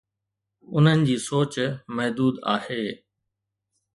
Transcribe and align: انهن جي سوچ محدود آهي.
انهن 0.75 1.01
جي 1.09 1.17
سوچ 1.27 1.53
محدود 1.95 2.35
آهي. 2.55 2.85